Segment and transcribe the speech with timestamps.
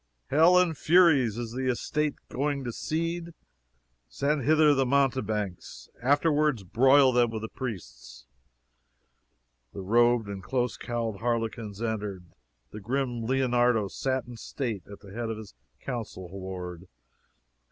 [0.31, 1.37] "Hell and furies!
[1.37, 3.35] Is the estate going to seed?
[4.09, 5.89] Send hither the mountebanks.
[6.01, 8.25] Afterward, broil them with the priests."
[9.73, 12.25] The robed and close cowled harlequins entered.
[12.71, 15.53] The grim Leonardo sate in state at the head of his
[15.85, 16.87] council board.